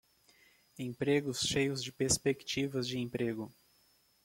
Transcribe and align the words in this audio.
Empregos 0.79 1.41
cheios 1.41 1.83
de 1.83 1.91
perspectivas 1.91 2.87
de 2.87 2.97
emprego 2.97 3.53